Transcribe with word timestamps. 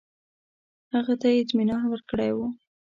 هغه 0.95 1.13
ته 1.21 1.27
یې 1.33 1.39
اطمینان 1.43 1.83
ورکړی 1.89 2.31
وو. 2.33 2.47